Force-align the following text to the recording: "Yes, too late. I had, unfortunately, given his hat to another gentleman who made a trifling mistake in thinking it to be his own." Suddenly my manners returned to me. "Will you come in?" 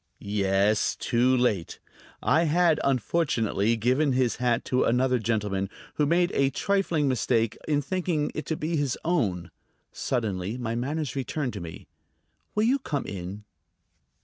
"Yes, 0.17 0.95
too 0.95 1.37
late. 1.37 1.77
I 2.23 2.45
had, 2.45 2.79
unfortunately, 2.83 3.75
given 3.77 4.13
his 4.13 4.37
hat 4.37 4.65
to 4.65 4.83
another 4.83 5.19
gentleman 5.19 5.69
who 5.93 6.07
made 6.07 6.31
a 6.33 6.49
trifling 6.49 7.07
mistake 7.07 7.55
in 7.67 7.83
thinking 7.83 8.31
it 8.33 8.47
to 8.47 8.57
be 8.57 8.75
his 8.77 8.97
own." 9.05 9.51
Suddenly 9.91 10.57
my 10.57 10.73
manners 10.73 11.15
returned 11.15 11.53
to 11.53 11.61
me. 11.61 11.87
"Will 12.55 12.63
you 12.63 12.79
come 12.79 13.05
in?" 13.05 13.43